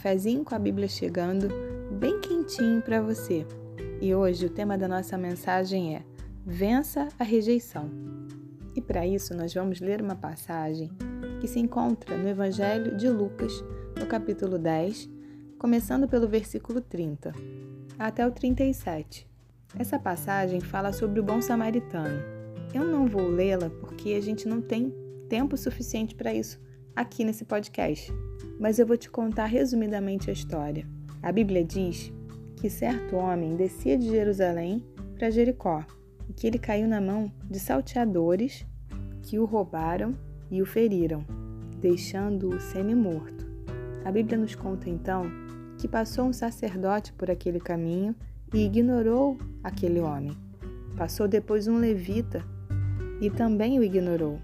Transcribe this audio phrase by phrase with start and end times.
[0.00, 1.46] cafezinho com a Bíblia chegando,
[1.98, 3.46] bem quentinho para você.
[4.00, 6.02] E hoje o tema da nossa mensagem é
[6.42, 7.90] Vença a rejeição.
[8.74, 10.90] E para isso nós vamos ler uma passagem
[11.38, 13.62] que se encontra no Evangelho de Lucas,
[13.98, 15.06] no capítulo 10,
[15.58, 17.34] começando pelo versículo 30
[17.98, 19.28] até o 37.
[19.78, 22.22] Essa passagem fala sobre o bom samaritano.
[22.72, 24.94] Eu não vou lê-la porque a gente não tem
[25.28, 26.58] tempo suficiente para isso
[26.94, 28.12] aqui nesse podcast,
[28.58, 30.86] mas eu vou te contar resumidamente a história.
[31.22, 32.12] A Bíblia diz
[32.56, 35.84] que certo homem descia de Jerusalém para Jericó
[36.28, 38.66] e que ele caiu na mão de salteadores
[39.22, 40.14] que o roubaram
[40.50, 41.24] e o feriram,
[41.80, 43.46] deixando-o semi-morto.
[44.04, 45.24] A Bíblia nos conta então
[45.78, 48.14] que passou um sacerdote por aquele caminho
[48.52, 50.36] e ignorou aquele homem.
[50.96, 52.44] Passou depois um levita
[53.20, 54.38] e também o ignorou.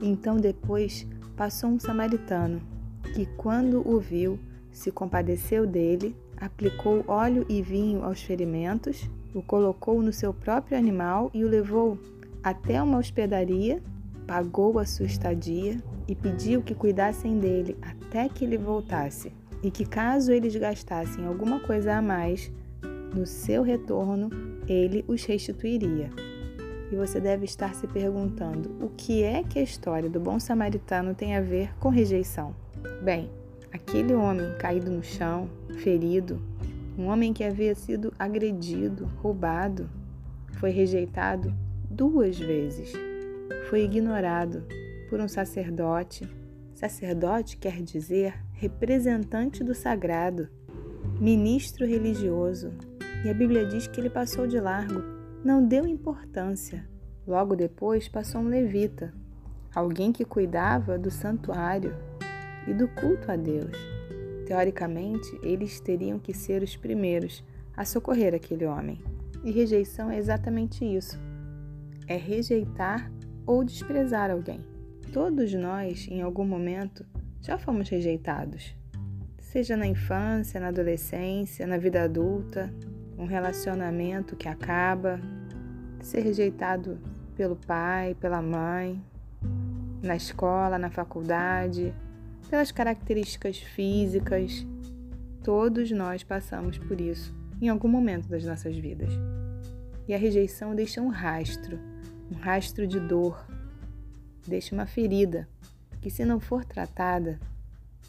[0.00, 2.60] Então depois passou um samaritano,
[3.14, 4.38] que, quando o viu,
[4.70, 11.30] se compadeceu dele, aplicou óleo e vinho aos ferimentos, o colocou no seu próprio animal
[11.32, 11.98] e o levou
[12.42, 13.82] até uma hospedaria,
[14.26, 19.84] pagou a sua estadia e pediu que cuidassem dele até que ele voltasse, e que,
[19.84, 22.50] caso eles gastassem alguma coisa a mais,
[23.14, 24.30] no seu retorno
[24.66, 26.10] ele os restituiria.
[26.92, 31.14] E você deve estar se perguntando: o que é que a história do bom samaritano
[31.14, 32.54] tem a ver com rejeição?
[33.02, 33.30] Bem,
[33.72, 35.48] aquele homem caído no chão,
[35.78, 36.42] ferido,
[36.98, 39.88] um homem que havia sido agredido, roubado,
[40.58, 41.54] foi rejeitado
[41.90, 42.92] duas vezes.
[43.70, 44.62] Foi ignorado
[45.08, 46.28] por um sacerdote.
[46.74, 50.46] Sacerdote quer dizer representante do sagrado,
[51.18, 52.70] ministro religioso.
[53.24, 56.86] E a Bíblia diz que ele passou de largo não deu importância.
[57.26, 59.12] Logo depois passou um levita,
[59.74, 61.94] alguém que cuidava do santuário
[62.66, 63.76] e do culto a Deus.
[64.46, 67.44] Teoricamente, eles teriam que ser os primeiros
[67.76, 69.02] a socorrer aquele homem.
[69.44, 71.18] E rejeição é exatamente isso:
[72.06, 73.10] é rejeitar
[73.46, 74.64] ou desprezar alguém.
[75.12, 77.04] Todos nós, em algum momento,
[77.40, 78.74] já fomos rejeitados.
[79.40, 82.72] Seja na infância, na adolescência, na vida adulta,
[83.22, 85.20] um relacionamento que acaba,
[86.00, 86.98] ser rejeitado
[87.36, 89.00] pelo pai, pela mãe,
[90.02, 91.94] na escola, na faculdade,
[92.50, 94.66] pelas características físicas.
[95.44, 99.12] Todos nós passamos por isso em algum momento das nossas vidas.
[100.08, 101.78] E a rejeição deixa um rastro,
[102.28, 103.46] um rastro de dor,
[104.44, 105.48] deixa uma ferida
[106.00, 107.38] que, se não for tratada,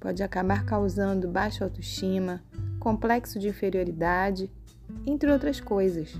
[0.00, 2.42] pode acabar causando baixa autoestima,
[2.80, 4.50] complexo de inferioridade
[5.06, 6.14] entre outras coisas.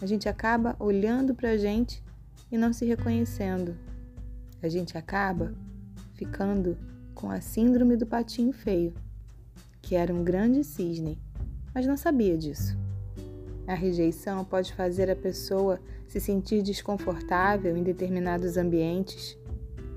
[0.00, 2.02] A gente acaba olhando para a gente
[2.50, 3.76] e não se reconhecendo.
[4.62, 5.54] A gente acaba
[6.14, 6.76] ficando
[7.14, 8.92] com a síndrome do patinho feio,
[9.80, 11.18] que era um grande cisne,
[11.74, 12.76] mas não sabia disso.
[13.66, 19.36] A rejeição pode fazer a pessoa se sentir desconfortável em determinados ambientes,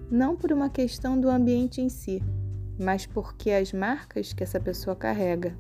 [0.10, 2.24] não por uma questão do ambiente em si,
[2.80, 5.56] mas porque as marcas que essa pessoa carrega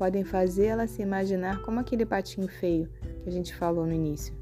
[0.00, 2.88] podem fazer ela se imaginar como aquele patinho feio
[3.22, 4.34] que a gente falou no início.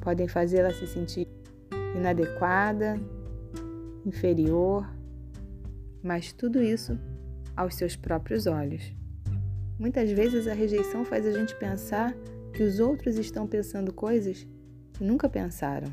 [0.00, 1.28] Podem fazer ela se sentir
[1.94, 2.98] inadequada,
[4.04, 4.84] inferior,
[6.02, 6.98] mas tudo isso
[7.56, 8.92] aos seus próprios olhos.
[9.78, 12.12] Muitas vezes a rejeição faz a gente pensar
[12.52, 14.44] que os outros estão pensando coisas
[14.94, 15.86] que nunca pensaram,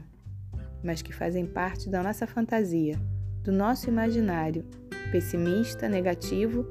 [0.84, 3.00] mas que fazem parte da nossa fantasia,
[3.44, 4.66] do nosso imaginário
[5.12, 6.66] pessimista, negativo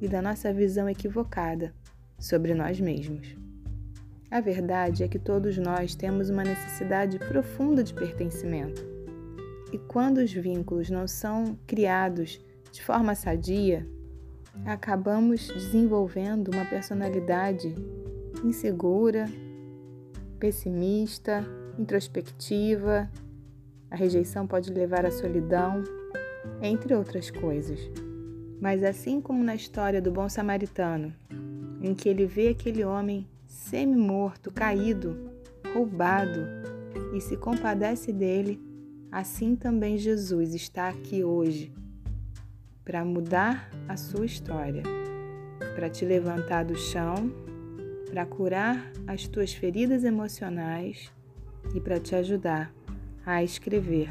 [0.00, 1.72] e da nossa visão equivocada
[2.18, 3.36] sobre nós mesmos.
[4.30, 8.84] A verdade é que todos nós temos uma necessidade profunda de pertencimento.
[9.72, 12.40] E quando os vínculos não são criados
[12.72, 13.86] de forma sadia,
[14.64, 17.74] acabamos desenvolvendo uma personalidade
[18.44, 19.26] insegura,
[20.38, 21.44] pessimista,
[21.78, 23.10] introspectiva.
[23.90, 25.82] A rejeição pode levar à solidão,
[26.60, 27.78] entre outras coisas.
[28.60, 31.14] Mas assim como na história do bom samaritano,
[31.80, 35.30] em que ele vê aquele homem semi-morto, caído,
[35.74, 36.40] roubado,
[37.14, 38.60] e se compadece dele,
[39.10, 41.72] assim também Jesus está aqui hoje
[42.84, 44.82] para mudar a sua história,
[45.74, 47.32] para te levantar do chão,
[48.08, 51.12] para curar as tuas feridas emocionais
[51.74, 52.72] e para te ajudar
[53.24, 54.08] a escrever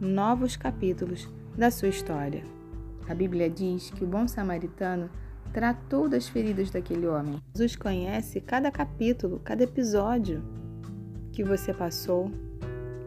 [0.00, 2.42] novos capítulos da sua história.
[3.08, 5.10] A Bíblia diz que o bom samaritano
[5.52, 7.40] tratou das feridas daquele homem.
[7.54, 10.42] Jesus conhece cada capítulo, cada episódio
[11.32, 12.30] que você passou,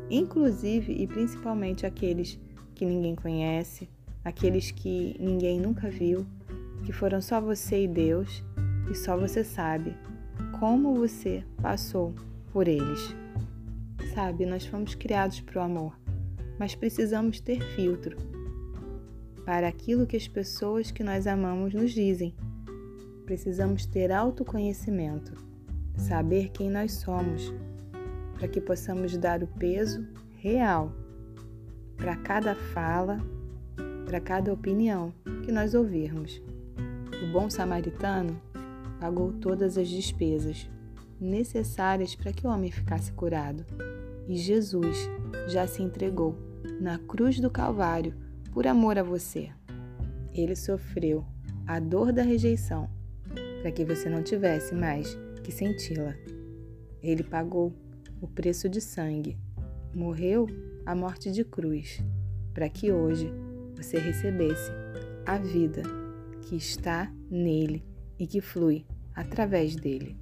[0.10, 2.40] inclusive e principalmente aqueles
[2.76, 3.90] que ninguém conhece,
[4.24, 6.26] aqueles que ninguém nunca viu,
[6.86, 8.44] que foram só você e Deus,
[8.90, 9.98] e só você sabe
[10.60, 12.14] como você passou
[12.54, 13.16] por eles.
[14.14, 16.00] Sabe, nós fomos criados para o amor,
[16.60, 18.37] mas precisamos ter filtro
[19.48, 22.36] para aquilo que as pessoas que nós amamos nos dizem.
[23.26, 25.32] Precisamos ter autoconhecimento,
[25.96, 27.54] saber quem nós somos,
[28.34, 30.06] para que possamos dar o peso
[30.36, 30.92] real
[31.96, 33.20] para cada fala,
[34.06, 35.14] para cada opinião
[35.46, 36.42] que nós ouvirmos.
[37.24, 38.38] O bom samaritano
[39.00, 40.70] pagou todas as despesas
[41.22, 43.66] necessárias para que o homem ficasse curado.
[44.28, 45.10] E Jesus
[45.48, 46.38] já se entregou
[46.82, 48.27] na cruz do Calvário
[48.58, 49.52] por amor a você.
[50.34, 51.24] Ele sofreu
[51.68, 52.90] a dor da rejeição
[53.62, 56.16] para que você não tivesse mais que senti-la.
[57.00, 57.72] Ele pagou
[58.20, 59.38] o preço de sangue,
[59.94, 60.48] morreu
[60.88, 62.04] a morte de cruz,
[62.52, 63.32] para que hoje
[63.76, 64.72] você recebesse
[65.24, 65.84] a vida
[66.42, 67.86] que está nele
[68.18, 70.18] e que flui através dele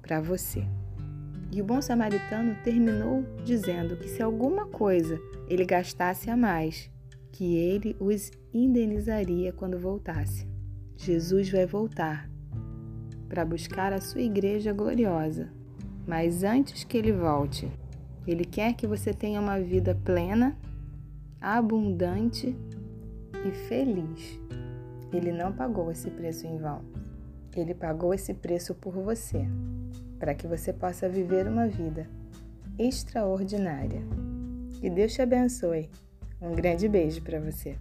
[0.00, 0.64] para você.
[1.52, 5.20] E o bom samaritano terminou dizendo que se alguma coisa
[5.50, 6.90] ele gastasse a mais,
[7.32, 10.46] que ele os indenizaria quando voltasse.
[10.96, 12.30] Jesus vai voltar
[13.28, 15.48] para buscar a sua igreja gloriosa.
[16.06, 17.72] Mas antes que ele volte,
[18.26, 20.56] ele quer que você tenha uma vida plena,
[21.40, 22.54] abundante
[23.46, 24.38] e feliz.
[25.12, 26.82] Ele não pagou esse preço em vão.
[27.56, 29.46] Ele pagou esse preço por você,
[30.18, 32.08] para que você possa viver uma vida
[32.78, 34.02] extraordinária.
[34.80, 35.88] Que Deus te abençoe.
[36.42, 37.78] Um grande beijo para você.